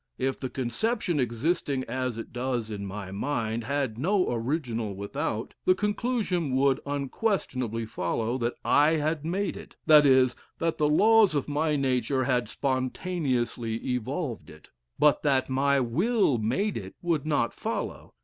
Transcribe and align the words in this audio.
If 0.17 0.39
the 0.39 0.49
conception, 0.49 1.19
existing 1.19 1.83
as 1.83 2.17
it 2.17 2.33
does 2.33 2.71
in 2.71 2.87
my 2.87 3.11
mind, 3.11 3.65
had 3.65 3.99
no 3.99 4.31
original 4.31 4.95
without, 4.95 5.53
the 5.63 5.75
conclusion 5.75 6.55
would 6.55 6.79
unquestionably 6.87 7.85
follow 7.85 8.39
that 8.39 8.55
'1' 8.63 8.95
had 8.97 9.23
made 9.23 9.55
it 9.55 9.75
that 9.85 10.03
is, 10.07 10.35
that 10.57 10.79
the 10.79 10.89
laws 10.89 11.35
of 11.35 11.47
my 11.47 11.75
nature 11.75 12.23
had 12.23 12.47
spontaneously 12.49 13.75
evolved 13.93 14.49
it; 14.49 14.71
but 14.97 15.21
that 15.21 15.51
my 15.51 15.79
will 15.79 16.39
made 16.39 16.77
it 16.77 16.95
would 17.03 17.27
not 17.27 17.53
follow. 17.53 18.15